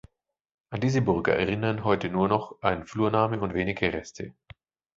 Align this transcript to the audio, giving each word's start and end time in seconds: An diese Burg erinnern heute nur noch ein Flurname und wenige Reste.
An 0.71 0.81
diese 0.81 1.03
Burg 1.03 1.27
erinnern 1.27 1.83
heute 1.83 2.09
nur 2.09 2.27
noch 2.27 2.59
ein 2.63 2.87
Flurname 2.87 3.39
und 3.39 3.53
wenige 3.53 3.93
Reste. 3.93 4.33